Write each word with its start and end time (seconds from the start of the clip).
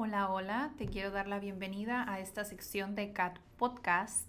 Hola, 0.00 0.28
hola, 0.30 0.70
te 0.78 0.86
quiero 0.86 1.10
dar 1.10 1.26
la 1.26 1.40
bienvenida 1.40 2.04
a 2.08 2.20
esta 2.20 2.44
sección 2.44 2.94
de 2.94 3.12
Cat 3.12 3.40
Podcast. 3.58 4.28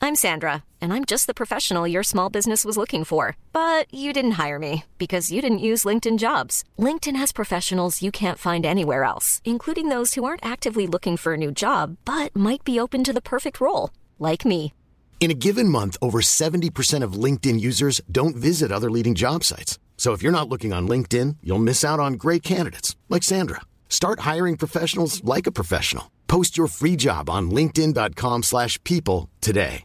I'm 0.00 0.14
Sandra, 0.14 0.64
and 0.80 0.94
I'm 0.94 1.04
just 1.04 1.26
the 1.26 1.34
professional 1.34 1.86
your 1.86 2.02
small 2.02 2.30
business 2.30 2.64
was 2.64 2.78
looking 2.78 3.04
for. 3.04 3.36
But 3.52 3.92
you 3.92 4.14
didn't 4.14 4.38
hire 4.38 4.58
me 4.58 4.84
because 4.96 5.30
you 5.30 5.42
didn't 5.42 5.58
use 5.58 5.84
LinkedIn 5.84 6.16
jobs. 6.16 6.64
LinkedIn 6.78 7.16
has 7.16 7.30
professionals 7.30 8.00
you 8.00 8.10
can't 8.10 8.38
find 8.38 8.64
anywhere 8.64 9.04
else, 9.04 9.42
including 9.44 9.90
those 9.90 10.14
who 10.14 10.24
aren't 10.24 10.42
actively 10.42 10.86
looking 10.86 11.18
for 11.18 11.34
a 11.34 11.36
new 11.36 11.52
job 11.52 11.98
but 12.06 12.34
might 12.34 12.64
be 12.64 12.80
open 12.80 13.04
to 13.04 13.12
the 13.12 13.20
perfect 13.20 13.60
role, 13.60 13.90
like 14.18 14.46
me. 14.46 14.72
In 15.20 15.30
a 15.30 15.34
given 15.34 15.68
month, 15.68 15.98
over 16.00 16.20
70% 16.22 17.02
of 17.02 17.12
LinkedIn 17.12 17.60
users 17.60 18.00
don't 18.10 18.36
visit 18.36 18.72
other 18.72 18.90
leading 18.90 19.14
job 19.14 19.44
sites. 19.44 19.78
So 19.98 20.14
if 20.14 20.22
you're 20.22 20.32
not 20.32 20.48
looking 20.48 20.72
on 20.72 20.88
LinkedIn, 20.88 21.38
you'll 21.42 21.58
miss 21.58 21.84
out 21.84 21.98
on 22.00 22.14
great 22.14 22.42
candidates 22.42 22.96
like 23.08 23.24
Sandra. 23.24 23.60
Start 23.88 24.20
hiring 24.20 24.56
professionals 24.56 25.22
like 25.24 25.46
a 25.46 25.52
professional. 25.52 26.04
Post 26.28 26.56
your 26.56 26.68
free 26.68 26.96
job 26.96 27.28
on 27.28 27.50
linkedin.com/people 27.50 29.28
today. 29.40 29.82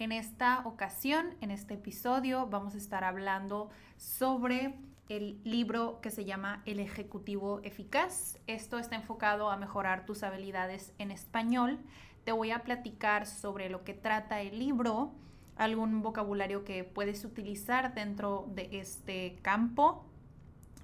En 0.00 0.12
esta 0.12 0.62
ocasión, 0.64 1.34
en 1.42 1.50
este 1.50 1.74
episodio, 1.74 2.46
vamos 2.46 2.74
a 2.74 2.78
estar 2.78 3.04
hablando 3.04 3.68
sobre 3.98 4.74
el 5.10 5.38
libro 5.44 6.00
que 6.00 6.10
se 6.10 6.24
llama 6.24 6.62
El 6.64 6.80
Ejecutivo 6.80 7.60
Eficaz. 7.64 8.38
Esto 8.46 8.78
está 8.78 8.96
enfocado 8.96 9.50
a 9.50 9.58
mejorar 9.58 10.06
tus 10.06 10.22
habilidades 10.22 10.94
en 10.96 11.10
español. 11.10 11.80
Te 12.24 12.32
voy 12.32 12.50
a 12.50 12.62
platicar 12.62 13.26
sobre 13.26 13.68
lo 13.68 13.84
que 13.84 13.92
trata 13.92 14.40
el 14.40 14.58
libro 14.58 15.12
algún 15.60 16.00
vocabulario 16.00 16.64
que 16.64 16.84
puedes 16.84 17.22
utilizar 17.24 17.94
dentro 17.94 18.48
de 18.54 18.68
este 18.72 19.38
campo 19.42 20.06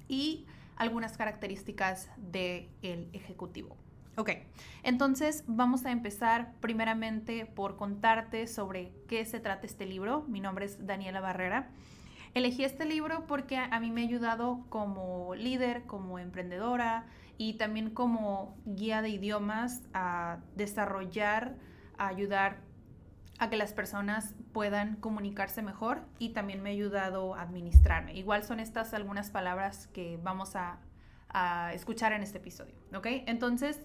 y 0.06 0.46
algunas 0.76 1.16
características 1.16 2.10
del 2.18 2.68
el 2.82 3.08
ejecutivo. 3.14 3.76
Ok, 4.18 4.30
entonces 4.82 5.44
vamos 5.46 5.86
a 5.86 5.92
empezar 5.92 6.52
primeramente 6.60 7.46
por 7.46 7.76
contarte 7.76 8.46
sobre 8.46 8.92
qué 9.08 9.24
se 9.24 9.40
trata 9.40 9.66
este 9.66 9.86
libro. 9.86 10.24
Mi 10.28 10.40
nombre 10.40 10.66
es 10.66 10.86
Daniela 10.86 11.20
Barrera. 11.20 11.70
Elegí 12.34 12.62
este 12.62 12.84
libro 12.84 13.26
porque 13.26 13.56
a 13.56 13.80
mí 13.80 13.90
me 13.90 14.02
ha 14.02 14.04
ayudado 14.04 14.66
como 14.68 15.34
líder, 15.34 15.84
como 15.84 16.18
emprendedora 16.18 17.06
y 17.38 17.54
también 17.54 17.88
como 17.88 18.54
guía 18.66 19.00
de 19.00 19.08
idiomas 19.08 19.80
a 19.94 20.40
desarrollar, 20.54 21.56
a 21.96 22.08
ayudar 22.08 22.65
a 23.38 23.50
que 23.50 23.56
las 23.56 23.72
personas 23.72 24.34
puedan 24.52 24.96
comunicarse 24.96 25.62
mejor 25.62 26.02
y 26.18 26.30
también 26.30 26.62
me 26.62 26.70
ha 26.70 26.72
ayudado 26.72 27.34
a 27.34 27.42
administrarme. 27.42 28.14
Igual 28.14 28.44
son 28.44 28.60
estas 28.60 28.94
algunas 28.94 29.30
palabras 29.30 29.88
que 29.88 30.18
vamos 30.22 30.56
a, 30.56 30.78
escuchar 31.74 32.14
en 32.14 32.22
este 32.22 32.38
episodio, 32.38 32.74
¿ok? 32.94 33.08
Entonces, 33.26 33.78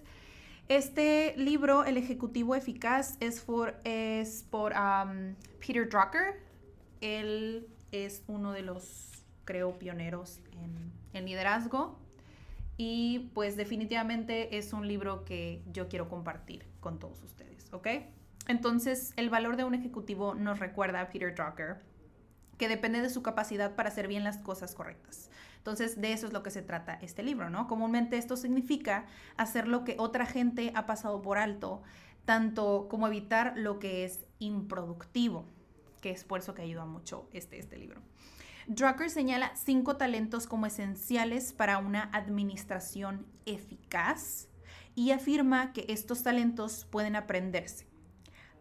este 0.68 1.34
libro, 1.36 1.84
El 1.84 1.98
Ejecutivo 1.98 2.54
Eficaz, 2.54 3.18
es, 3.20 3.42
por, 3.42 3.78
es 3.84 4.46
por 4.48 4.72
um, 4.72 5.34
Peter 5.60 5.86
Drucker. 5.86 6.40
Él 7.02 7.68
es 7.90 8.22
uno 8.26 8.52
de 8.52 8.62
los, 8.62 9.22
creo, 9.44 9.78
pioneros 9.78 10.40
en, 10.52 10.92
en 11.12 11.26
liderazgo. 11.26 11.98
Y 12.78 13.30
pues 13.34 13.56
definitivamente 13.56 14.56
es 14.56 14.72
un 14.72 14.88
libro 14.88 15.26
que 15.26 15.62
yo 15.70 15.88
quiero 15.88 16.08
compartir 16.08 16.64
con 16.80 16.98
todos 16.98 17.22
ustedes, 17.22 17.70
¿ok? 17.74 17.88
Entonces, 18.48 19.12
el 19.16 19.30
valor 19.30 19.56
de 19.56 19.64
un 19.64 19.74
ejecutivo 19.74 20.34
nos 20.34 20.58
recuerda 20.58 21.00
a 21.00 21.08
Peter 21.08 21.34
Drucker 21.34 21.80
que 22.58 22.68
depende 22.68 23.00
de 23.00 23.10
su 23.10 23.22
capacidad 23.22 23.74
para 23.74 23.88
hacer 23.88 24.08
bien 24.08 24.24
las 24.24 24.38
cosas 24.38 24.74
correctas. 24.74 25.30
Entonces, 25.58 26.00
de 26.00 26.12
eso 26.12 26.26
es 26.26 26.32
lo 26.32 26.42
que 26.42 26.50
se 26.50 26.62
trata 26.62 26.94
este 26.94 27.22
libro, 27.22 27.50
¿no? 27.50 27.66
Comúnmente 27.66 28.18
esto 28.18 28.36
significa 28.36 29.06
hacer 29.36 29.68
lo 29.68 29.84
que 29.84 29.96
otra 29.98 30.26
gente 30.26 30.72
ha 30.74 30.86
pasado 30.86 31.22
por 31.22 31.38
alto, 31.38 31.82
tanto 32.24 32.88
como 32.88 33.06
evitar 33.06 33.54
lo 33.56 33.78
que 33.78 34.04
es 34.04 34.26
improductivo, 34.38 35.44
que 36.00 36.10
es 36.10 36.24
por 36.24 36.40
eso 36.40 36.54
que 36.54 36.62
ayuda 36.62 36.84
mucho 36.84 37.28
este, 37.32 37.58
este 37.58 37.78
libro. 37.78 38.00
Drucker 38.66 39.10
señala 39.10 39.52
cinco 39.56 39.96
talentos 39.96 40.46
como 40.46 40.66
esenciales 40.66 41.52
para 41.52 41.78
una 41.78 42.10
administración 42.12 43.26
eficaz 43.44 44.48
y 44.94 45.10
afirma 45.10 45.72
que 45.72 45.86
estos 45.88 46.22
talentos 46.22 46.86
pueden 46.90 47.16
aprenderse 47.16 47.91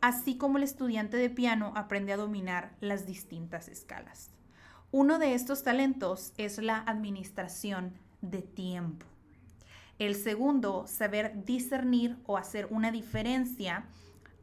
así 0.02 0.38
como 0.38 0.58
el 0.58 0.64
estudiante 0.64 1.18
de 1.18 1.30
piano 1.30 1.74
aprende 1.76 2.12
a 2.12 2.18
dominar 2.18 2.76
las 2.82 3.06
distintas 3.06 3.68
escalas. 3.68 4.32
Uno 4.92 5.20
de 5.20 5.36
estos 5.36 5.64
talentos 5.64 6.34
es 6.38 6.58
la 6.58 6.80
administración 6.80 7.94
de 8.22 8.42
tiempo. 8.42 9.06
El 10.00 10.16
segundo, 10.16 10.86
saber 10.88 11.46
discernir 11.46 12.18
o 12.26 12.38
hacer 12.38 12.68
una 12.72 12.92
diferencia 12.92 13.86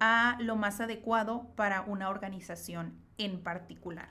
a 0.01 0.37
lo 0.41 0.57
más 0.57 0.81
adecuado 0.81 1.49
para 1.57 1.83
una 1.83 2.09
organización 2.09 2.95
en 3.19 3.43
particular. 3.43 4.11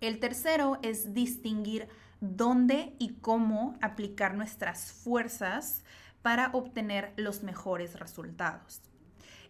El 0.00 0.18
tercero 0.18 0.78
es 0.82 1.14
distinguir 1.14 1.88
dónde 2.20 2.96
y 2.98 3.14
cómo 3.20 3.78
aplicar 3.80 4.34
nuestras 4.34 4.92
fuerzas 4.92 5.84
para 6.22 6.50
obtener 6.52 7.12
los 7.16 7.42
mejores 7.42 7.98
resultados. 7.98 8.89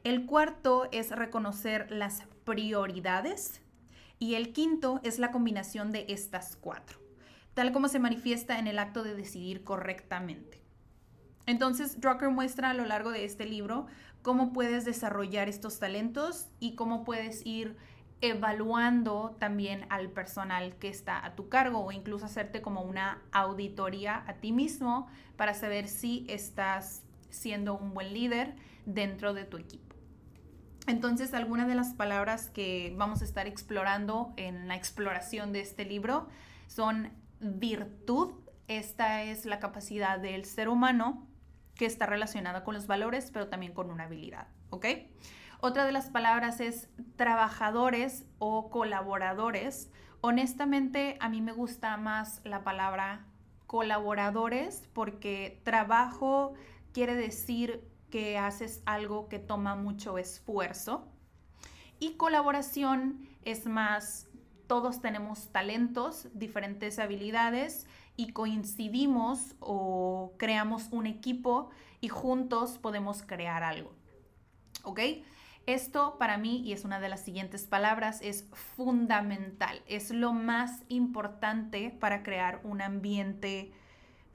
El 0.02 0.24
cuarto 0.24 0.88
es 0.92 1.10
reconocer 1.10 1.90
las 1.90 2.22
prioridades 2.46 3.60
y 4.18 4.34
el 4.34 4.54
quinto 4.54 4.98
es 5.02 5.18
la 5.18 5.30
combinación 5.30 5.92
de 5.92 6.06
estas 6.08 6.56
cuatro, 6.56 6.98
tal 7.52 7.70
como 7.70 7.86
se 7.86 7.98
manifiesta 7.98 8.58
en 8.58 8.66
el 8.66 8.78
acto 8.78 9.02
de 9.02 9.14
decidir 9.14 9.62
correctamente. 9.62 10.62
Entonces, 11.44 12.00
Drucker 12.00 12.30
muestra 12.30 12.70
a 12.70 12.74
lo 12.74 12.86
largo 12.86 13.10
de 13.10 13.26
este 13.26 13.44
libro 13.44 13.88
cómo 14.22 14.54
puedes 14.54 14.86
desarrollar 14.86 15.50
estos 15.50 15.78
talentos 15.78 16.48
y 16.60 16.76
cómo 16.76 17.04
puedes 17.04 17.44
ir 17.44 17.76
evaluando 18.22 19.36
también 19.38 19.84
al 19.90 20.08
personal 20.08 20.76
que 20.76 20.88
está 20.88 21.22
a 21.26 21.34
tu 21.34 21.50
cargo 21.50 21.84
o 21.84 21.92
incluso 21.92 22.24
hacerte 22.24 22.62
como 22.62 22.80
una 22.80 23.20
auditoría 23.32 24.24
a 24.26 24.34
ti 24.34 24.52
mismo 24.52 25.08
para 25.36 25.52
saber 25.52 25.88
si 25.88 26.24
estás 26.26 27.02
siendo 27.28 27.74
un 27.74 27.92
buen 27.92 28.14
líder 28.14 28.56
dentro 28.86 29.34
de 29.34 29.44
tu 29.44 29.58
equipo. 29.58 29.89
Entonces, 30.86 31.34
algunas 31.34 31.68
de 31.68 31.74
las 31.74 31.94
palabras 31.94 32.50
que 32.50 32.94
vamos 32.96 33.22
a 33.22 33.24
estar 33.24 33.46
explorando 33.46 34.32
en 34.36 34.68
la 34.68 34.76
exploración 34.76 35.52
de 35.52 35.60
este 35.60 35.84
libro 35.84 36.28
son 36.66 37.10
virtud. 37.40 38.32
Esta 38.68 39.22
es 39.22 39.44
la 39.46 39.60
capacidad 39.60 40.18
del 40.18 40.44
ser 40.44 40.68
humano 40.68 41.26
que 41.74 41.86
está 41.86 42.06
relacionada 42.06 42.64
con 42.64 42.74
los 42.74 42.86
valores, 42.86 43.30
pero 43.30 43.48
también 43.48 43.72
con 43.72 43.90
una 43.90 44.04
habilidad. 44.04 44.48
Otra 45.60 45.84
de 45.84 45.92
las 45.92 46.08
palabras 46.08 46.60
es 46.60 46.88
trabajadores 47.16 48.24
o 48.38 48.70
colaboradores. 48.70 49.90
Honestamente, 50.22 51.16
a 51.20 51.28
mí 51.28 51.40
me 51.40 51.52
gusta 51.52 51.96
más 51.96 52.40
la 52.44 52.64
palabra 52.64 53.26
colaboradores 53.66 54.88
porque 54.92 55.60
trabajo 55.64 56.54
quiere 56.92 57.14
decir 57.14 57.84
que 58.10 58.38
haces 58.38 58.82
algo 58.86 59.28
que 59.28 59.38
toma 59.38 59.74
mucho 59.76 60.18
esfuerzo. 60.18 61.08
Y 61.98 62.12
colaboración 62.16 63.28
es 63.44 63.66
más, 63.66 64.28
todos 64.66 65.00
tenemos 65.00 65.48
talentos, 65.52 66.28
diferentes 66.34 66.98
habilidades 66.98 67.86
y 68.16 68.32
coincidimos 68.32 69.54
o 69.60 70.34
creamos 70.36 70.88
un 70.90 71.06
equipo 71.06 71.70
y 72.00 72.08
juntos 72.08 72.78
podemos 72.78 73.22
crear 73.22 73.62
algo. 73.62 73.92
¿Ok? 74.84 75.00
Esto 75.66 76.16
para 76.18 76.38
mí, 76.38 76.62
y 76.64 76.72
es 76.72 76.84
una 76.84 77.00
de 77.00 77.08
las 77.08 77.20
siguientes 77.20 77.66
palabras, 77.66 78.20
es 78.22 78.48
fundamental. 78.76 79.82
Es 79.86 80.10
lo 80.10 80.32
más 80.32 80.82
importante 80.88 81.90
para 81.90 82.22
crear 82.22 82.60
un 82.64 82.80
ambiente 82.80 83.72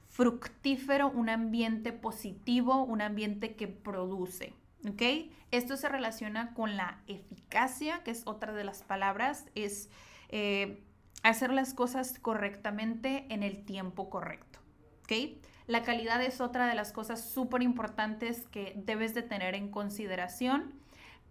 fructífero, 0.08 1.10
un 1.10 1.28
ambiente 1.28 1.92
positivo, 1.92 2.84
un 2.84 3.02
ambiente 3.02 3.54
que 3.56 3.68
produce. 3.68 4.54
¿Ok? 4.88 5.02
Esto 5.50 5.76
se 5.76 5.88
relaciona 5.88 6.54
con 6.54 6.76
la 6.76 7.00
eficacia, 7.06 8.02
que 8.04 8.12
es 8.12 8.22
otra 8.26 8.52
de 8.52 8.64
las 8.64 8.82
palabras, 8.82 9.46
es 9.54 9.90
eh, 10.28 10.82
hacer 11.22 11.52
las 11.52 11.74
cosas 11.74 12.18
correctamente 12.20 13.26
en 13.30 13.42
el 13.42 13.64
tiempo 13.64 14.10
correcto. 14.10 14.60
¿Ok? 15.02 15.38
La 15.66 15.82
calidad 15.82 16.22
es 16.22 16.40
otra 16.40 16.68
de 16.68 16.74
las 16.74 16.92
cosas 16.92 17.28
súper 17.28 17.62
importantes 17.62 18.46
que 18.48 18.74
debes 18.76 19.14
de 19.14 19.22
tener 19.22 19.54
en 19.54 19.70
consideración. 19.70 20.74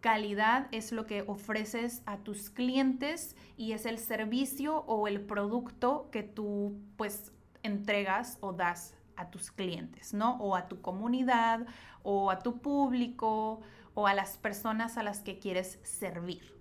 Calidad 0.02 0.68
es 0.72 0.92
lo 0.92 1.06
que 1.06 1.22
ofreces 1.22 2.04
a 2.06 2.18
tus 2.18 2.50
clientes 2.50 3.36
y 3.58 3.72
es 3.72 3.86
el 3.86 3.98
servicio 3.98 4.80
o 4.88 5.08
el 5.08 5.22
producto 5.22 6.10
que 6.12 6.22
tú 6.24 6.78
pues 6.98 7.32
entregas 7.66 8.38
o 8.42 8.54
das 8.54 8.96
a 9.16 9.30
tus 9.30 9.52
clientes, 9.52 10.14
¿no? 10.14 10.38
O 10.38 10.56
a 10.56 10.68
tu 10.68 10.82
comunidad, 10.82 11.66
o 12.04 12.30
a 12.32 12.40
tu 12.40 12.62
público, 12.62 13.62
o 13.94 14.08
a 14.08 14.14
las 14.14 14.38
personas 14.38 14.98
a 14.98 15.04
las 15.04 15.22
que 15.22 15.40
quieres 15.40 15.80
servir. 15.84 16.54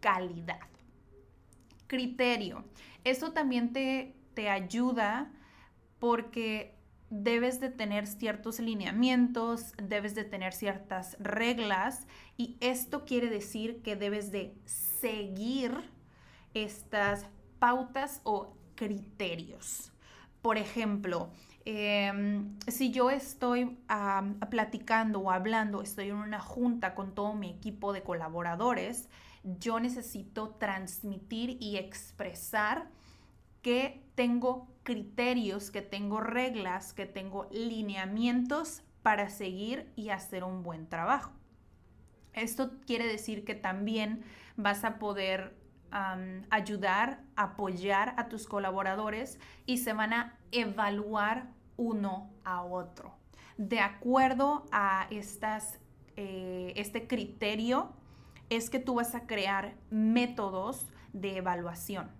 Calidad. 0.00 0.68
Criterio. 1.86 2.64
Eso 3.04 3.32
también 3.32 3.72
te, 3.72 4.16
te 4.34 4.48
ayuda 4.48 5.30
porque 5.98 6.80
debes 7.10 7.60
de 7.60 7.70
tener 7.70 8.06
ciertos 8.06 8.60
lineamientos, 8.60 9.72
debes 9.82 10.14
de 10.14 10.24
tener 10.24 10.52
ciertas 10.52 11.16
reglas 11.18 12.06
y 12.36 12.56
esto 12.60 13.04
quiere 13.04 13.28
decir 13.28 13.82
que 13.82 13.96
debes 13.96 14.30
de 14.30 14.54
seguir 14.64 15.72
estas 16.54 17.26
pautas 17.58 18.20
o 18.24 18.54
criterios. 18.76 19.92
Por 20.42 20.56
ejemplo, 20.56 21.30
em, 21.64 22.58
si 22.66 22.90
yo 22.90 23.10
estoy 23.10 23.78
platicando 24.50 25.20
o 25.20 25.30
hablando, 25.30 25.82
estoy 25.82 26.08
en 26.08 26.16
una 26.16 26.40
junta 26.40 26.94
con 26.94 27.14
todo 27.14 27.34
mi 27.34 27.50
equipo 27.50 27.92
de 27.92 28.02
colaboradores, 28.02 29.08
yo 29.44 29.80
necesito 29.80 30.50
transmitir 30.58 31.56
y 31.60 31.76
expresar 31.76 32.88
que 33.62 34.02
tengo 34.14 34.68
criterios, 34.82 35.70
que 35.70 35.82
tengo 35.82 36.20
reglas, 36.20 36.92
que 36.92 37.06
tengo 37.06 37.48
lineamientos 37.50 38.82
para 39.02 39.28
seguir 39.28 39.92
y 39.96 40.10
hacer 40.10 40.44
un 40.44 40.62
buen 40.62 40.88
trabajo. 40.88 41.32
Esto 42.32 42.72
quiere 42.86 43.06
decir 43.06 43.44
que 43.44 43.54
también 43.54 44.22
vas 44.56 44.84
a 44.84 44.98
poder 44.98 45.59
ayudar, 46.50 47.20
apoyar 47.36 48.14
a 48.16 48.28
tus 48.28 48.46
colaboradores 48.46 49.38
y 49.66 49.78
se 49.78 49.92
van 49.92 50.12
a 50.12 50.38
evaluar 50.52 51.48
uno 51.76 52.30
a 52.44 52.62
otro. 52.62 53.14
De 53.56 53.80
acuerdo 53.80 54.66
a 54.72 55.06
estas, 55.10 55.78
eh, 56.16 56.72
este 56.76 57.06
criterio, 57.06 57.92
es 58.48 58.68
que 58.68 58.80
tú 58.80 58.94
vas 58.94 59.14
a 59.14 59.26
crear 59.26 59.74
métodos 59.90 60.86
de 61.12 61.36
evaluación 61.36 62.10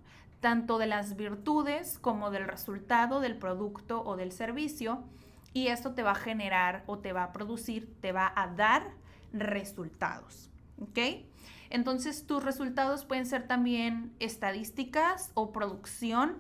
tanto 0.41 0.79
de 0.79 0.87
las 0.87 1.17
virtudes 1.17 1.99
como 1.99 2.31
del 2.31 2.47
resultado 2.47 3.21
del 3.21 3.37
producto 3.37 4.03
o 4.03 4.17
del 4.17 4.33
servicio 4.33 5.05
y 5.53 5.69
esto 5.69 5.95
te 5.95 6.03
va 6.03 6.13
a 6.13 6.17
generar 6.17 6.83
o 6.87 6.99
te 6.99 7.13
va 7.13 7.25
a 7.25 7.33
producir, 7.33 7.95
te 8.01 8.13
va 8.13 8.33
a 8.35 8.49
dar 8.49 8.91
resultados. 9.33 10.51
¿Ok? 10.81 10.99
Entonces 11.71 12.27
tus 12.27 12.45
resultados 12.45 13.05
pueden 13.05 13.27
ser 13.27 13.47
también 13.47 14.13
estadísticas 14.19 15.31
o 15.35 15.53
producción. 15.53 16.39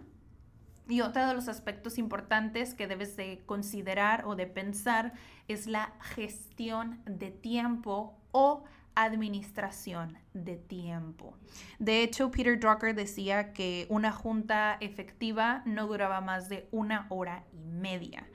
Y 0.88 1.02
otro 1.02 1.24
de 1.26 1.34
los 1.34 1.48
aspectos 1.48 1.98
importantes 1.98 2.74
que 2.74 2.88
debes 2.88 3.16
de 3.16 3.42
considerar 3.46 4.26
o 4.26 4.34
de 4.34 4.48
pensar 4.48 5.12
es 5.46 5.68
la 5.68 5.92
gestión 6.00 7.00
de 7.06 7.30
tiempo 7.30 8.18
o 8.32 8.64
administración 8.96 10.18
de 10.34 10.56
tiempo. 10.56 11.36
De 11.78 12.02
hecho, 12.02 12.30
Peter 12.30 12.58
Drucker 12.58 12.94
decía 12.94 13.52
que 13.52 13.86
una 13.88 14.12
junta 14.12 14.76
efectiva 14.80 15.62
no 15.64 15.86
duraba 15.86 16.20
más 16.20 16.48
de 16.48 16.68
una 16.72 17.06
hora 17.08 17.44
y 17.52 17.64
media. 17.70 18.26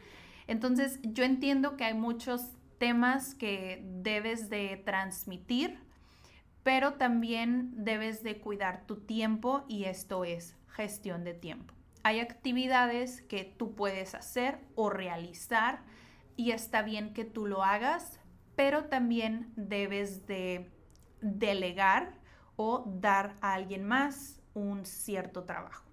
Entonces, 0.47 0.99
yo 1.03 1.23
entiendo 1.23 1.75
que 1.75 1.85
hay 1.85 1.93
muchos 1.93 2.51
temas 2.77 3.35
que 3.35 3.83
debes 4.01 4.49
de 4.49 4.81
transmitir, 4.85 5.79
pero 6.65 6.95
también 6.95 7.69
debes 7.75 8.23
de 8.23 8.39
cuidar 8.39 8.87
tu 8.87 8.95
tiempo 8.95 9.65
y 9.67 9.83
esto 9.83 10.25
es 10.25 10.57
gestión 10.69 11.23
de 11.23 11.35
tiempo. 11.35 11.75
Hay 12.01 12.19
actividades 12.19 13.21
que 13.21 13.43
tú 13.45 13.75
puedes 13.75 14.15
hacer 14.15 14.57
o 14.73 14.89
realizar 14.89 15.83
y 16.35 16.49
está 16.49 16.81
bien 16.81 17.13
que 17.13 17.23
tú 17.23 17.45
lo 17.45 17.63
hagas, 17.63 18.19
pero 18.55 18.85
también 18.85 19.53
debes 19.55 20.25
de 20.25 20.71
delegar 21.21 22.17
o 22.55 22.83
dar 22.99 23.35
a 23.41 23.53
alguien 23.53 23.85
más 23.85 24.41
un 24.55 24.87
cierto 24.87 25.43
trabajo. 25.43 25.85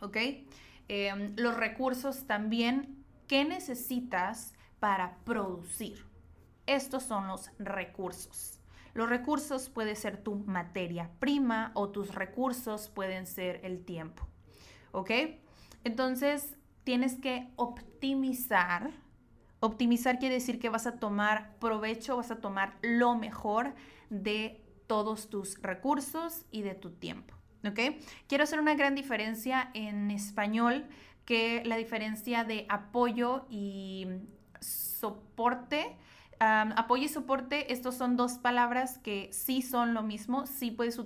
¿Ok? 0.00 0.16
Em, 0.86 1.34
los 1.36 1.56
recursos 1.56 2.28
también, 2.28 3.04
¿qué 3.26 3.44
necesitas 3.44 4.54
para 4.78 5.16
producir? 5.24 6.06
Estos 6.66 7.02
son 7.02 7.26
los 7.26 7.50
recursos. 7.58 8.59
Los 8.94 9.08
recursos 9.08 9.68
pueden 9.68 9.96
ser 9.96 10.16
tu 10.16 10.34
materia 10.34 11.10
prima 11.18 11.72
o 11.74 11.90
tus 11.90 12.14
recursos 12.14 12.88
pueden 12.88 13.26
ser 13.26 13.60
el 13.64 13.84
tiempo. 13.84 14.26
¿Ok? 14.92 15.10
Entonces, 15.84 16.56
tienes 16.84 17.16
que 17.16 17.48
optimizar 17.56 18.90
Optimizar 19.60 20.18
quiere 20.18 20.36
decir 20.36 20.58
que 20.58 20.70
vas 20.70 20.86
a 20.86 20.98
tomar 20.98 21.54
provecho, 21.58 22.16
vas 22.16 22.30
a 22.30 22.40
tomar 22.40 22.78
lo 22.80 23.14
mejor 23.14 23.74
de 24.08 24.64
todos 24.86 25.28
tus 25.28 25.60
recursos 25.60 26.46
y 26.50 26.62
de 26.62 26.74
tu 26.74 26.90
tiempo. 26.90 27.34
¿Ok? 27.68 27.78
Quiero 28.26 28.44
hacer 28.44 28.58
una 28.58 28.74
gran 28.74 28.94
diferencia 28.94 29.70
en 29.74 30.10
español 30.10 30.86
que 31.26 31.62
la 31.66 31.76
diferencia 31.76 32.42
de 32.42 32.64
apoyo 32.70 33.44
y 33.50 34.06
soporte. 34.60 35.94
Apoyo 36.40 37.04
y 37.04 37.08
soporte, 37.08 37.72
estos 37.72 37.96
son 37.96 38.16
dos 38.16 38.38
palabras 38.38 38.98
que 38.98 39.30
sí 39.32 39.62
son 39.62 39.94
lo 39.94 40.02
mismo, 40.02 40.46
sí 40.46 40.70
puedes 40.70 40.98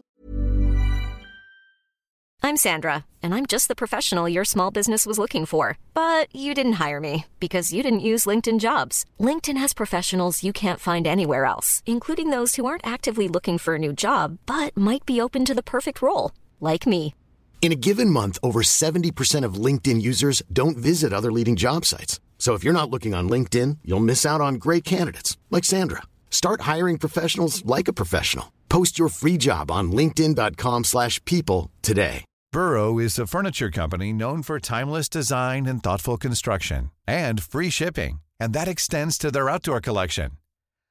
I'm 2.45 2.59
Sandra, 2.59 3.07
and 3.23 3.35
I'm 3.35 3.47
just 3.47 3.69
the 3.69 3.75
professional 3.75 4.29
your 4.29 4.45
small 4.45 4.71
business 4.71 5.07
was 5.07 5.19
looking 5.19 5.47
for. 5.47 5.79
But 5.95 6.29
you 6.31 6.53
didn't 6.53 6.75
hire 6.75 7.01
me 7.01 7.25
because 7.41 7.73
you 7.73 7.83
didn't 7.83 8.09
use 8.11 8.27
LinkedIn 8.27 8.61
jobs. 8.61 9.07
LinkedIn 9.19 9.57
has 9.57 9.73
professionals 9.73 10.45
you 10.45 10.53
can't 10.53 10.79
find 10.79 11.07
anywhere 11.07 11.47
else, 11.47 11.83
including 11.87 12.29
those 12.29 12.57
who 12.57 12.67
aren't 12.67 12.87
actively 12.87 13.29
looking 13.29 13.57
for 13.57 13.77
a 13.77 13.79
new 13.79 13.95
job 13.95 14.37
but 14.45 14.77
might 14.77 15.07
be 15.07 15.23
open 15.23 15.47
to 15.47 15.55
the 15.55 15.63
perfect 15.63 16.03
role, 16.03 16.33
like 16.61 16.87
me. 16.87 17.15
In 17.63 17.73
a 17.73 17.81
given 17.89 18.11
month, 18.11 18.39
over 18.43 18.61
70% 18.61 19.43
of 19.43 19.55
LinkedIn 19.55 20.03
users 20.03 20.43
don't 20.53 20.77
visit 20.77 21.15
other 21.15 21.33
leading 21.33 21.57
job 21.57 21.87
sites. 21.87 22.21
So 22.39 22.55
if 22.55 22.63
you're 22.63 22.81
not 22.81 22.91
looking 22.91 23.15
on 23.15 23.31
LinkedIn, 23.31 23.79
you'll 23.85 24.01
miss 24.01 24.27
out 24.27 24.43
on 24.43 24.57
great 24.57 24.85
candidates 24.85 25.39
like 25.51 25.65
Sandra. 25.65 26.03
Start 26.29 26.63
hiring 26.63 26.99
professionals 26.99 27.65
like 27.65 27.89
a 27.89 27.93
professional. 27.95 28.53
Post 28.69 28.99
your 28.99 29.09
free 29.09 29.39
job 29.39 29.71
on 29.71 29.93
linkedin.com/people 29.93 31.71
today. 31.81 32.25
Burrow 32.53 33.01
is 33.01 33.19
a 33.19 33.27
furniture 33.27 33.71
company 33.71 34.13
known 34.13 34.43
for 34.43 34.61
timeless 34.61 35.09
design 35.09 35.67
and 35.67 35.83
thoughtful 35.83 36.17
construction 36.17 36.93
and 37.05 37.43
free 37.43 37.71
shipping, 37.71 38.21
and 38.39 38.55
that 38.55 38.69
extends 38.69 39.19
to 39.19 39.31
their 39.33 39.51
outdoor 39.51 39.81
collection. 39.81 40.31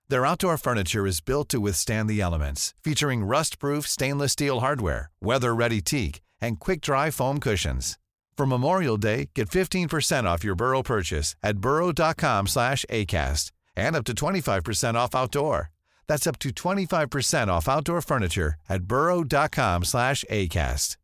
Their 0.09 0.25
outdoor 0.25 0.57
furniture 0.57 1.07
is 1.07 1.21
built 1.21 1.47
to 1.49 1.61
withstand 1.61 2.09
the 2.09 2.19
elements, 2.19 2.73
featuring 2.83 3.23
rust-proof 3.23 3.87
stainless 3.87 4.33
steel 4.33 4.59
hardware, 4.59 5.09
weather-ready 5.21 5.81
teak, 5.81 6.21
and 6.41 6.59
quick-dry 6.59 7.09
foam 7.11 7.39
cushions. 7.39 7.97
For 8.37 8.45
Memorial 8.45 8.97
Day, 8.97 9.29
get 9.35 9.49
15% 9.49 10.23
off 10.25 10.43
your 10.43 10.55
Burrow 10.55 10.81
purchase 10.81 11.35
at 11.43 11.59
burrow.com 11.59 12.47
slash 12.47 12.83
ACAST 12.89 13.51
and 13.75 13.95
up 13.95 14.03
to 14.05 14.13
25% 14.13 14.95
off 14.95 15.15
outdoor. 15.15 15.69
That's 16.07 16.27
up 16.27 16.39
to 16.39 16.49
25% 16.49 17.47
off 17.47 17.69
outdoor 17.69 18.01
furniture 18.01 18.55
at 18.67 18.83
burrow.com 18.83 19.83
slash 19.85 20.25
ACAST. 20.29 20.97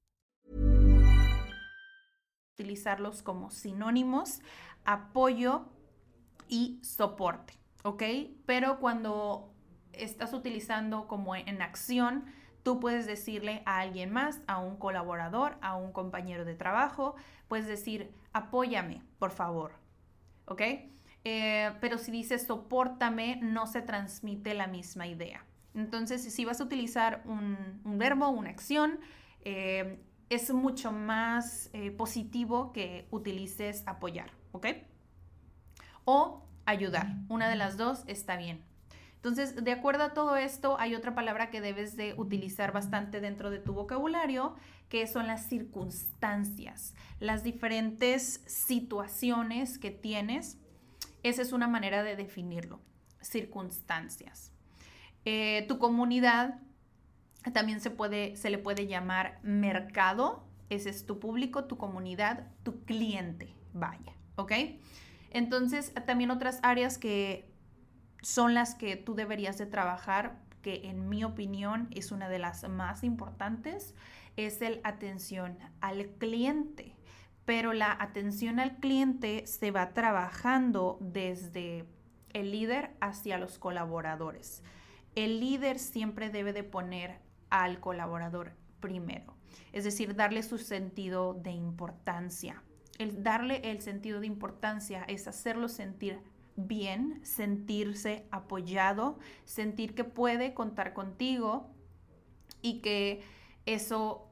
utilizarlos 2.60 3.22
como 3.22 3.50
sinónimos, 3.52 4.42
apoyo 4.84 5.66
y 6.50 6.80
soporte, 6.84 7.54
¿ok? 7.84 8.04
Pero 8.46 8.80
cuando 8.80 9.54
estás 9.94 10.34
utilizando 10.34 11.08
como 11.08 11.36
en 11.36 11.62
acción, 11.62 12.26
tú 12.64 12.80
puedes 12.80 13.06
decirle 13.06 13.62
a 13.66 13.80
alguien 13.80 14.12
más, 14.12 14.42
a 14.48 14.60
un 14.60 14.78
colaborador, 14.78 15.58
a 15.62 15.76
un 15.76 15.92
compañero 15.92 16.46
de 16.46 16.56
trabajo, 16.56 17.16
puedes 17.48 17.68
decir, 17.68 18.12
apóyame, 18.34 19.02
por 19.18 19.32
favor, 19.32 19.72
¿ok? 20.46 20.62
Eh, 21.26 21.72
pero 21.82 21.98
si 21.98 22.12
dices 22.12 22.46
soportame, 22.48 23.40
no 23.42 23.68
se 23.68 23.82
transmite 23.82 24.54
la 24.54 24.68
misma 24.68 25.08
idea. 25.08 25.46
Entonces, 25.76 26.22
si 26.34 26.46
vas 26.46 26.62
a 26.62 26.64
utilizar 26.64 27.24
un, 27.26 27.82
verbo, 27.98 28.30
una 28.30 28.50
acción, 28.50 29.00
eh, 29.42 30.00
es 30.30 30.52
mucho 30.52 30.92
más 30.92 31.70
eh, 31.74 31.92
positivo 31.92 32.72
que 32.72 33.08
utilices 33.12 33.84
apoyar, 33.86 34.32
¿ok? 34.52 34.68
O 36.06 36.46
ayudar. 36.66 37.08
Una 37.28 37.50
de 37.50 37.56
las 37.56 37.78
dos 37.78 38.04
está 38.08 38.38
bien. 38.38 38.64
Entonces, 39.20 39.62
de 39.62 39.72
acuerdo 39.74 40.04
a 40.04 40.14
todo 40.14 40.38
esto, 40.38 40.80
hay 40.80 40.96
otra 40.96 41.14
palabra 41.14 41.50
que 41.50 41.60
debes 41.60 41.98
de 41.98 42.14
utilizar 42.16 42.72
bastante 42.72 43.20
dentro 43.20 43.50
de 43.50 43.60
tu 43.60 43.74
vocabulario, 43.74 44.56
que 44.88 45.06
son 45.08 45.28
las 45.28 45.46
circunstancias, 45.48 46.96
las 47.20 47.44
diferentes 47.44 48.42
situaciones 48.48 49.78
que 49.78 49.92
tienes. 49.92 50.58
Esa 51.22 51.42
es 51.42 51.52
una 51.52 51.68
manera 51.68 52.02
de 52.02 52.16
definirlo, 52.16 52.80
circunstancias. 53.20 54.54
Eh, 55.26 55.66
tu 55.68 55.80
comunidad 55.80 56.62
también 57.54 57.82
se, 57.82 57.90
puede, 57.90 58.38
se 58.38 58.50
le 58.50 58.58
puede 58.58 58.88
llamar 58.88 59.40
mercado. 59.44 60.46
Ese 60.70 60.90
es 60.90 61.06
tu 61.06 61.20
público, 61.20 61.66
tu 61.66 61.78
comunidad, 61.78 62.48
tu 62.64 62.86
cliente, 62.86 63.54
vaya, 63.74 64.14
¿ok? 64.38 64.54
Entonces, 65.32 65.94
también 66.06 66.32
otras 66.32 66.60
áreas 66.64 66.98
que 66.98 67.49
son 68.22 68.54
las 68.54 68.76
que 68.76 68.96
tú 68.96 69.16
deberías 69.16 69.58
de 69.58 69.66
trabajar, 69.66 70.40
que 70.62 70.90
en 70.90 71.08
mi 71.10 71.24
opinión 71.24 71.88
es 71.92 72.12
una 72.12 72.28
de 72.30 72.40
las 72.40 72.68
más 72.68 73.04
importantes, 73.04 73.96
es 74.36 74.62
el 74.62 74.82
atención 74.84 75.58
al 75.82 76.08
cliente. 76.18 76.96
pero 77.46 77.74
la 77.74 77.98
atención 78.00 78.60
al 78.60 78.78
cliente 78.78 79.48
se 79.48 79.72
va 79.72 79.96
trabajando 79.96 81.00
desde 81.02 81.84
el 82.32 82.52
líder 82.52 82.92
hacia 83.02 83.40
los 83.40 83.58
colaboradores. 83.58 84.62
El 85.16 85.40
líder 85.40 85.80
siempre 85.80 86.30
debe 86.30 86.54
de 86.54 86.64
poner 86.64 87.18
al 87.50 87.80
colaborador 87.80 88.52
primero, 88.80 89.36
es 89.72 89.84
decir, 89.84 90.16
darle 90.16 90.44
su 90.44 90.60
sentido 90.60 91.34
de 91.34 91.50
importancia. 91.50 92.62
El 93.00 93.24
darle 93.24 93.62
el 93.72 93.82
sentido 93.82 94.20
de 94.20 94.28
importancia 94.28 95.04
es 95.08 95.28
hacerlo 95.28 95.70
sentir 95.70 96.22
bien, 96.68 97.20
sentirse 97.24 98.28
apoyado, 98.32 99.20
sentir 99.46 99.96
que 99.96 100.04
puede 100.04 100.54
contar 100.54 100.94
contigo 100.94 101.72
y 102.62 102.82
que 102.82 103.22
eso 103.66 104.26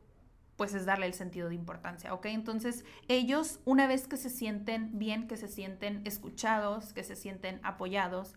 pues 0.57 0.74
es 0.74 0.86
darle 0.86 1.05
el 1.05 1.13
sentido 1.13 1.50
de 1.50 1.55
importancia, 1.55 2.13
¿ok? 2.13 2.25
Entonces 2.25 2.84
ellos 3.07 3.60
una 3.63 3.86
vez 3.88 4.07
que 4.07 4.17
se 4.17 4.29
sienten 4.29 4.98
bien, 4.98 5.27
que 5.27 5.38
se 5.38 5.48
sienten 5.48 6.01
escuchados, 6.05 6.93
que 6.93 7.03
se 7.03 7.15
sienten 7.15 7.60
apoyados, 7.63 8.34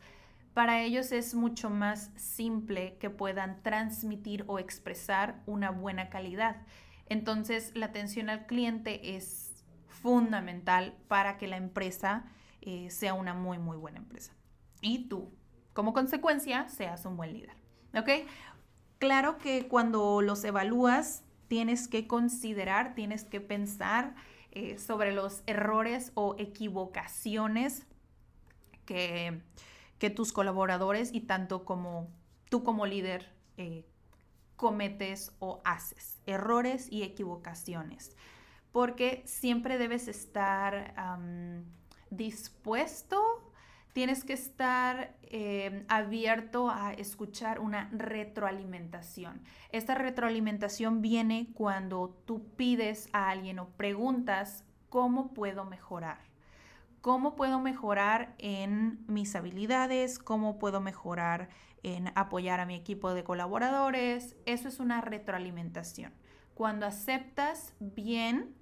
para 0.53 0.83
ellos 0.83 1.13
es 1.13 1.35
mucho 1.35 1.71
más 1.71 2.11
simple 2.17 2.97
que 2.99 3.09
puedan 3.09 3.63
transmitir 3.63 4.45
o 4.49 4.59
expresar 4.59 5.43
una 5.47 5.71
buena 5.71 6.11
calidad. 6.11 6.67
Entonces 7.07 7.73
la 7.75 7.87
atención 7.87 8.29
al 8.29 8.47
cliente 8.47 9.17
es 9.17 9.65
fundamental 9.89 10.97
para 11.09 11.39
que 11.39 11.47
la 11.47 11.57
empresa 11.57 12.25
eh, 12.63 12.91
sea 12.91 13.15
una 13.15 13.35
muy, 13.35 13.59
muy 13.59 13.77
buena 13.77 13.99
empresa. 13.99 14.33
Y 14.81 15.09
tú, 15.09 15.33
como 15.73 15.93
consecuencia, 15.93 16.69
seas 16.69 17.05
un 17.05 17.17
buen 17.17 17.33
líder, 17.33 17.55
¿ok? 17.95 18.27
Claro 18.99 19.39
que 19.39 19.67
cuando 19.69 20.21
los 20.23 20.45
evalúas, 20.45 21.25
tienes 21.49 21.89
que 21.89 22.07
considerar, 22.07 22.95
tienes 22.95 23.25
que 23.25 23.41
pensar 23.41 24.15
eh, 24.53 24.79
sobre 24.79 25.13
los 25.13 25.43
errores 25.47 26.13
o 26.15 26.37
equivocaciones 26.39 27.87
que, 28.85 29.43
tus 30.15 30.33
colaboradores 30.33 31.13
y 31.13 31.21
tanto 31.23 31.65
como 31.65 32.09
tú 32.49 32.63
como 32.63 32.87
líder 32.87 33.33
eh, 33.57 33.85
cometes 34.55 35.33
o 35.41 35.61
haces. 35.65 36.21
Errores 36.27 36.87
y 36.91 37.03
equivocaciones. 37.03 38.17
Porque 38.71 39.23
siempre 39.27 39.77
debes 39.77 40.07
estar 40.07 40.95
dispuesto 42.11 43.21
tienes 43.93 44.25
que 44.25 44.33
estar 44.33 45.17
eh, 45.23 45.85
abierto 45.89 46.71
a 46.71 46.93
escuchar 46.93 47.61
una 47.61 47.89
retroalimentación. 47.93 49.43
Esta 49.73 49.95
retroalimentación 49.95 51.03
viene 51.03 51.49
cuando 51.55 52.23
tú 52.25 52.55
pides 52.57 53.09
a 53.13 53.31
alguien 53.31 53.59
o 53.59 53.69
preguntas 53.71 54.65
cómo 54.89 55.33
puedo 55.35 55.65
mejorar. 55.65 56.19
¿Cómo 57.01 57.35
puedo 57.35 57.61
mejorar 57.61 58.35
en 58.37 59.05
mis 59.07 59.35
habilidades? 59.35 60.19
¿Cómo 60.19 60.59
puedo 60.59 60.83
mejorar 60.83 61.49
en 61.83 62.13
apoyar 62.15 62.61
a 62.61 62.67
mi 62.67 62.75
equipo 62.75 63.15
de 63.15 63.25
colaboradores? 63.25 64.37
Eso 64.45 64.69
es 64.69 64.81
una 64.81 65.01
retroalimentación. 65.01 66.13
Cuando 66.55 66.85
aceptas 66.85 67.73
bien 67.81 68.55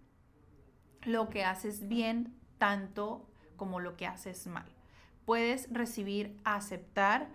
lo 1.02 1.28
que 1.28 1.44
haces 1.44 1.88
bien, 1.88 2.38
tanto 2.58 3.27
como 3.58 3.80
lo 3.80 3.98
que 3.98 4.06
haces 4.06 4.46
mal 4.46 4.64
puedes 5.28 5.70
recibir, 5.70 6.34
aceptar 6.42 7.28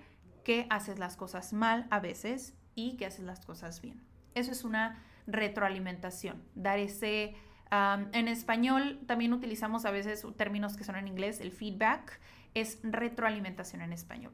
que 0.44 0.66
haces 0.72 0.98
las 0.98 1.16
cosas 1.16 1.54
mal 1.54 1.86
a 1.92 2.00
veces 2.00 2.56
y 2.74 2.98
que 2.98 3.06
haces 3.06 3.24
las 3.24 3.46
cosas 3.46 3.82
bien. 3.84 4.02
Eso 4.34 4.52
es 4.52 4.64
una 4.64 5.04
retroalimentación, 5.28 6.42
dar 6.56 6.80
ese... 6.80 7.36
en 7.72 8.28
español 8.28 9.00
también 9.06 9.32
utilizamos 9.32 9.86
a 9.86 9.92
veces 9.92 10.26
términos 10.36 10.76
que 10.76 10.84
son 10.84 10.96
en 10.96 11.08
inglés, 11.08 11.40
el 11.40 11.52
feedback 11.52 12.20
es 12.56 12.80
retroalimentación 12.82 13.84
en 13.84 13.94
español. 13.94 14.34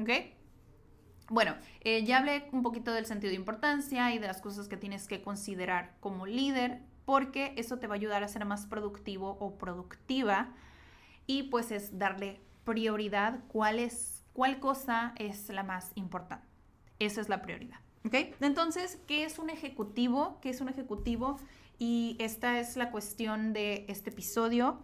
¿Ok? 0.00 0.08
Bueno, 1.28 1.54
eh, 1.82 2.02
ya 2.02 2.16
hablé 2.16 2.48
un 2.52 2.62
poquito 2.62 2.94
del 2.94 3.04
sentido 3.04 3.28
de 3.28 3.36
importancia 3.36 4.14
y 4.14 4.18
de 4.18 4.26
las 4.26 4.40
cosas 4.40 4.68
que 4.68 4.78
tienes 4.78 5.06
que 5.06 5.20
considerar 5.20 5.96
como 6.00 6.24
líder, 6.24 6.80
porque 7.04 7.52
eso 7.58 7.78
te 7.78 7.88
va 7.88 7.96
a 7.96 7.96
ayudar 7.96 8.24
a 8.24 8.28
ser 8.28 8.46
más 8.46 8.64
productivo 8.64 9.36
o 9.38 9.58
productiva 9.58 10.54
y 11.26 11.44
pues 11.44 11.70
es 11.70 11.98
darle 11.98 12.40
prioridad, 12.64 13.40
cuál 13.48 13.78
es, 13.78 14.24
cuál 14.32 14.60
cosa 14.60 15.14
es 15.16 15.48
la 15.48 15.62
más 15.62 15.92
importante. 15.94 16.46
Esa 16.98 17.20
es 17.20 17.28
la 17.28 17.42
prioridad. 17.42 17.78
¿Ok? 18.04 18.14
Entonces, 18.40 18.98
¿qué 19.06 19.24
es 19.24 19.38
un 19.38 19.50
ejecutivo? 19.50 20.38
¿Qué 20.40 20.50
es 20.50 20.60
un 20.60 20.68
ejecutivo? 20.68 21.38
Y 21.78 22.16
esta 22.18 22.60
es 22.60 22.76
la 22.76 22.90
cuestión 22.90 23.52
de 23.52 23.84
este 23.88 24.10
episodio. 24.10 24.82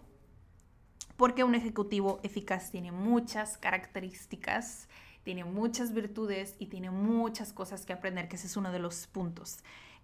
Porque 1.17 1.45
un 1.45 1.55
ejecutivo 1.55 2.21
eficaz 2.23 2.71
tiene 2.71 2.91
muchas 2.91 3.59
características, 3.59 4.89
tiene 5.23 5.45
muchas 5.45 5.93
virtudes 5.93 6.57
y 6.59 6.67
tiene 6.67 6.91
muchas 6.91 7.53
cosas 7.53 7.87
que 7.87 7.93
aprender, 7.93 8.29
que 8.29 8.37
ese 8.37 8.49
es 8.49 8.57
uno 8.57 8.73
de 8.73 8.81
los 8.81 9.07
puntos. 9.07 9.59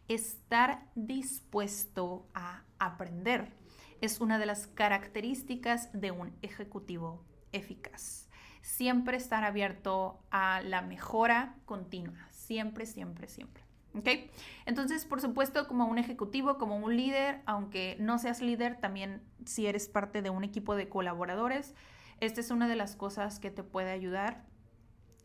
Estar 0.06 0.86
dispuesto 0.94 2.26
a 2.34 2.62
aprender 2.78 3.50
es 4.00 4.20
una 4.20 4.38
de 4.38 4.46
las 4.46 4.66
características 4.66 5.90
de 5.92 6.10
un 6.10 6.36
ejecutivo 6.42 7.24
eficaz. 7.52 8.28
Siempre 8.62 9.16
estar 9.16 9.44
abierto 9.44 10.20
a 10.30 10.60
la 10.62 10.82
mejora 10.82 11.56
continua. 11.64 12.28
Siempre, 12.30 12.86
siempre, 12.86 13.28
siempre. 13.28 13.62
¿Ok? 13.94 14.08
Entonces, 14.66 15.04
por 15.04 15.20
supuesto, 15.20 15.66
como 15.66 15.86
un 15.86 15.98
ejecutivo, 15.98 16.58
como 16.58 16.76
un 16.76 16.96
líder, 16.96 17.42
aunque 17.46 17.96
no 17.98 18.18
seas 18.18 18.40
líder, 18.40 18.78
también 18.80 19.22
si 19.44 19.66
eres 19.66 19.88
parte 19.88 20.22
de 20.22 20.30
un 20.30 20.44
equipo 20.44 20.76
de 20.76 20.88
colaboradores, 20.88 21.74
esta 22.20 22.40
es 22.40 22.50
una 22.50 22.68
de 22.68 22.76
las 22.76 22.96
cosas 22.96 23.38
que 23.38 23.50
te 23.50 23.62
puede 23.62 23.90
ayudar 23.90 24.44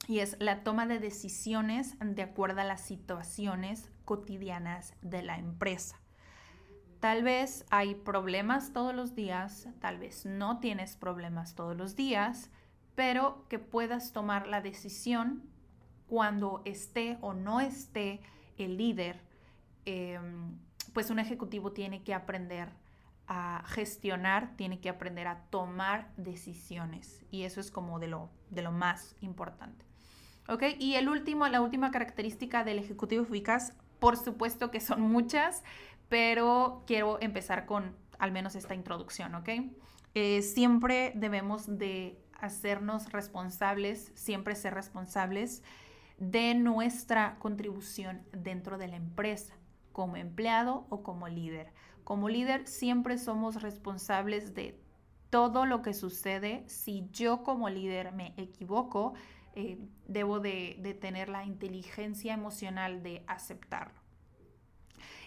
y 0.07 0.19
es 0.19 0.37
la 0.39 0.63
toma 0.63 0.85
de 0.85 0.99
decisiones 0.99 1.95
de 1.99 2.21
acuerdo 2.21 2.61
a 2.61 2.65
las 2.65 2.81
situaciones 2.81 3.89
cotidianas 4.05 4.93
de 5.01 5.23
la 5.23 5.37
empresa. 5.37 6.02
Tal 7.03 7.21
vez 7.21 7.65
hay 7.69 7.95
problemas 7.95 8.71
todos 8.71 8.95
los 8.95 9.13
días, 9.13 9.67
tal 9.81 9.97
vez 9.97 10.25
no 10.25 10.61
tienes 10.61 10.95
problemas 10.95 11.53
todos 11.53 11.75
los 11.75 11.97
días, 11.97 12.49
pero 12.95 13.45
que 13.49 13.59
puedas 13.59 14.13
tomar 14.13 14.47
la 14.47 14.61
decisión 14.61 15.43
cuando 16.07 16.61
esté 16.63 17.17
o 17.19 17.33
no 17.33 17.59
esté 17.59 18.21
el 18.57 18.77
líder, 18.77 19.19
em, 19.83 20.57
pues 20.93 21.09
un 21.09 21.19
ejecutivo 21.19 21.73
tiene 21.73 22.03
que 22.03 22.13
aprender 22.13 22.69
a 23.27 23.65
gestionar, 23.67 24.55
tiene 24.55 24.79
que 24.79 24.87
aprender 24.87 25.27
a 25.27 25.41
tomar 25.49 26.09
decisiones 26.15 27.21
y 27.31 27.43
eso 27.43 27.59
es 27.59 27.69
como 27.69 27.99
de 27.99 28.07
lo, 28.07 28.29
de 28.49 28.61
lo 28.61 28.71
más 28.71 29.17
importante. 29.19 29.85
¿Ok? 30.47 30.63
Y 30.79 30.95
el 30.95 31.09
último, 31.09 31.49
la 31.49 31.59
última 31.59 31.91
característica 31.91 32.63
del 32.63 32.79
ejecutivo 32.79 33.23
eficaz, 33.23 33.73
por 33.99 34.15
supuesto 34.15 34.71
que 34.71 34.79
son 34.79 35.01
muchas, 35.01 35.63
pero 36.13 36.83
quiero 36.85 37.19
empezar 37.21 37.65
con 37.65 37.95
al 38.19 38.31
menos 38.31 38.53
esta 38.53 38.75
introducción, 38.75 39.33
¿ok? 39.33 39.49
Eh, 40.13 40.43
siempre 40.43 41.11
debemos 41.15 41.79
de 41.79 42.21
hacernos 42.39 43.11
responsables, 43.11 44.11
siempre 44.13 44.53
ser 44.53 44.75
responsables 44.75 45.63
de 46.19 46.53
nuestra 46.53 47.39
contribución 47.39 48.21
dentro 48.31 48.77
de 48.77 48.89
la 48.89 48.97
empresa, 48.97 49.55
como 49.91 50.15
empleado 50.15 50.85
o 50.89 51.01
como 51.01 51.27
líder. 51.27 51.73
Como 52.03 52.29
líder 52.29 52.67
siempre 52.67 53.17
somos 53.17 53.63
responsables 53.63 54.53
de 54.53 54.79
todo 55.31 55.65
lo 55.65 55.81
que 55.81 55.95
sucede. 55.95 56.63
Si 56.67 57.09
yo 57.11 57.41
como 57.41 57.69
líder 57.69 58.11
me 58.11 58.35
equivoco, 58.37 59.15
eh, 59.55 59.79
debo 60.07 60.39
de 60.39 60.95
tener 61.01 61.27
la 61.27 61.43
inteligencia 61.43 62.35
emocional 62.35 63.01
de 63.01 63.23
aceptarlo. 63.25 64.02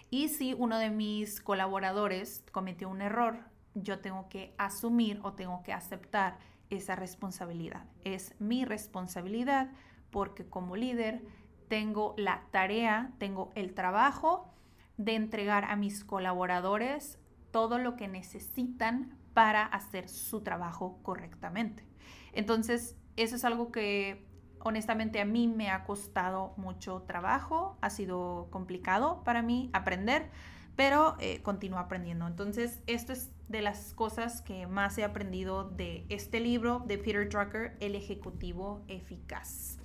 Y 0.09 0.29
si 0.29 0.53
uno 0.53 0.77
de 0.77 0.89
mis 0.89 1.41
colaboradores 1.41 2.43
cometió 2.51 2.89
un 2.89 3.01
error, 3.01 3.39
yo 3.73 3.99
tengo 3.99 4.29
que 4.29 4.53
asumir 4.57 5.19
o 5.23 5.33
tengo 5.33 5.63
que 5.63 5.73
aceptar 5.73 6.37
esa 6.69 6.95
responsabilidad. 6.95 7.85
Es 8.03 8.33
mi 8.39 8.65
responsabilidad 8.65 9.71
porque 10.11 10.45
como 10.45 10.75
líder 10.75 11.23
tengo 11.67 12.15
la 12.17 12.43
tarea, 12.51 13.11
tengo 13.17 13.51
el 13.55 13.73
trabajo 13.73 14.53
de 14.97 15.15
entregar 15.15 15.65
a 15.65 15.75
mis 15.75 16.03
colaboradores 16.03 17.19
todo 17.51 17.77
lo 17.77 17.95
que 17.95 18.07
necesitan 18.07 19.17
para 19.33 19.65
hacer 19.65 20.09
su 20.09 20.41
trabajo 20.41 20.99
correctamente. 21.03 21.85
Entonces, 22.33 22.95
eso 23.15 23.35
es 23.35 23.45
algo 23.45 23.71
que 23.71 24.26
honestamente 24.67 25.19
a 25.21 25.25
mí 25.25 25.47
me 25.47 25.69
ha 25.69 25.83
costado 25.83 26.53
mucho 26.57 27.01
trabajo, 27.03 27.77
ha 27.81 27.89
sido 27.89 28.47
complicado 28.51 29.23
para 29.23 29.41
mí 29.41 29.69
aprender, 29.73 30.29
pero 30.75 31.15
eh, 31.19 31.41
continúo 31.41 31.79
aprendiendo. 31.79 32.27
Entonces, 32.27 32.81
esto 32.85 33.13
es 33.13 33.31
de 33.47 33.61
las 33.61 33.93
cosas 33.93 34.41
que 34.41 34.67
más 34.67 34.97
he 34.97 35.03
aprendido 35.03 35.69
de 35.69 36.05
este 36.09 36.39
libro 36.39 36.83
de 36.85 36.97
Peter 36.97 37.27
Drucker, 37.27 37.75
El 37.79 37.95
Ejecutivo 37.95 38.83
Eficaz. 38.87 39.77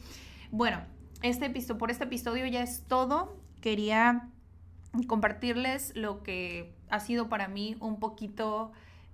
Bueno, 0.51 0.83
este 1.23 1.49
por 1.75 1.91
este 1.91 2.05
episodio 2.05 2.47
ya 2.47 2.63
es 2.63 2.85
todo. 2.87 3.37
Quería 3.61 4.29
compartirles 5.07 5.97
lo 5.97 6.23
que 6.23 6.75
ha 6.91 7.01
sido 7.01 7.29
para 7.29 7.49
mí 7.49 7.77
un 7.81 7.99
poquito 8.01 8.73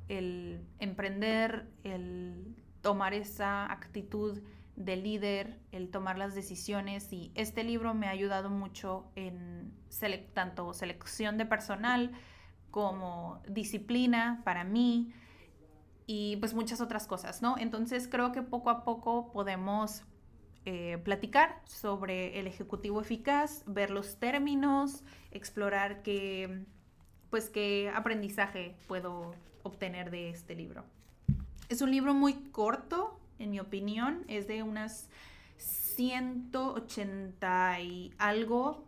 el 0.09 0.67
emprender, 0.81 1.69
el 1.85 2.57
tomar 2.81 3.15
esa 3.15 3.71
actitud 3.71 4.41
de 4.78 4.97
líder, 4.97 5.58
el 5.73 5.90
tomar 5.90 6.16
las 6.18 6.37
decisiones 6.37 7.12
y 7.12 7.32
este 7.35 7.64
libro 7.64 7.94
me 7.94 8.06
ha 8.06 8.11
ayudado 8.11 8.49
mucho 8.49 9.11
en 9.16 9.75
tanto 10.35 10.73
selección 10.73 11.37
de 11.37 11.44
personal 11.47 12.12
como 12.70 13.42
disciplina 13.49 14.40
para 14.44 14.62
mí 14.62 15.12
y 16.06 16.37
pues 16.37 16.54
muchas 16.54 16.80
otras 16.80 17.08
cosas, 17.08 17.42
¿no? 17.42 17.56
Entonces 17.58 18.06
creo 18.08 18.30
que 18.30 18.42
poco 18.42 18.70
a 18.70 18.85
poco 18.85 19.32
podemos 19.32 20.04
eh, 20.64 20.99
platicar 20.99 21.61
sobre 21.64 22.38
el 22.38 22.47
ejecutivo 22.47 23.00
eficaz, 23.00 23.64
ver 23.66 23.90
los 23.90 24.20
términos, 24.20 25.02
explorar 25.32 26.02
qué, 26.02 26.64
pues 27.30 27.50
qué 27.50 27.90
aprendizaje 27.92 28.76
puedo 28.87 29.35
obtener 29.64 30.12
de 30.12 30.30
este 30.30 30.54
libro. 30.54 30.85
Es 31.68 31.82
un 31.82 31.90
libro 31.90 32.14
muy 32.14 32.35
corto, 32.52 33.18
en 33.38 33.50
mi 33.50 33.61
opinión, 33.61 34.25
es 34.28 34.47
de 34.47 34.62
unas 34.62 35.09
180 35.57 37.80
y 37.80 38.14
algo 38.18 38.87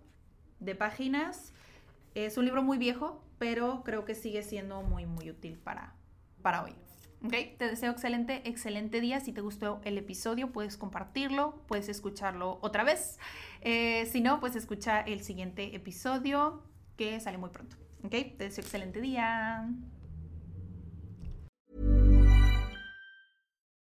de 0.60 0.74
páginas. 0.74 1.52
Es 2.14 2.38
un 2.38 2.44
libro 2.44 2.62
muy 2.62 2.78
viejo, 2.78 3.22
pero 3.38 3.82
creo 3.84 4.04
que 4.04 4.14
sigue 4.14 4.42
siendo 4.42 4.82
muy, 4.82 5.06
muy 5.06 5.30
útil 5.30 5.58
para, 5.58 5.94
para 6.42 6.62
hoy. 6.62 6.74
Okay, 7.22 7.54
te 7.58 7.66
deseo 7.66 7.92
excelente, 7.92 8.48
excelente 8.48 9.00
día. 9.00 9.20
Si 9.20 9.32
te 9.32 9.42
gustó 9.42 9.80
el 9.84 9.98
episodio, 9.98 10.52
puedes 10.52 10.78
compartirlo, 10.78 11.62
puedes 11.66 11.90
escucharlo 11.90 12.58
otra 12.62 12.82
vez. 12.82 13.18
Eh, 13.60 14.06
si 14.06 14.22
no, 14.22 14.40
pues 14.40 14.56
escucha 14.56 15.00
el 15.00 15.22
siguiente 15.22 15.76
episodio 15.76 16.62
que 16.96 17.20
sale 17.20 17.36
muy 17.36 17.50
pronto. 17.50 17.76
Ok, 18.04 18.10
te 18.10 18.44
deseo 18.44 18.64
excelente 18.64 19.02
día. 19.02 19.68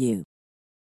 you. 0.00 0.24